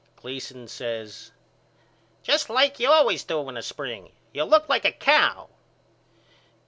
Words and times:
Gleason 0.15 0.67
says 0.67 1.29
Just 2.23 2.49
like 2.49 2.79
you 2.79 2.89
always 2.89 3.23
do 3.23 3.47
in 3.49 3.53
the 3.53 3.61
spring. 3.61 4.13
You 4.33 4.45
looked 4.45 4.67
like 4.67 4.83
a 4.83 4.91
cow. 4.91 5.49